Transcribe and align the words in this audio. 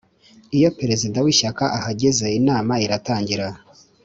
iyo 0.57 0.69
perezida 0.79 1.17
w 1.25 1.27
ishyaka 1.33 1.63
ahageze 1.77 2.25
inama 2.39 2.73
iratangira 2.85 3.47